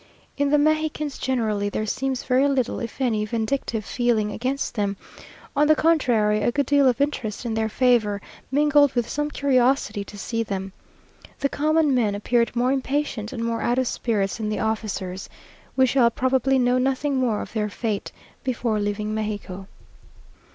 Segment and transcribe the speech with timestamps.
[0.35, 4.97] In the Mexicans generally, there seems very little if any vindictive feeling against them;
[5.55, 8.19] on the contrary, a good deal of interest in their favour,
[8.49, 10.73] mingled with some curiosity to see them.
[11.39, 15.29] The common men appeared more impatient and more out of spirits than the officers.
[15.75, 18.11] We shall probably know nothing more of their fate,
[18.43, 19.67] before leaving Mexico.